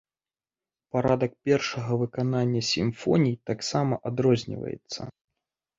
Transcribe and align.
Парадак 0.95 1.31
першага 1.49 1.91
выканання 2.05 2.61
сімфоній 2.73 3.39
таксама 3.53 3.93
адрозніваецца. 4.13 5.01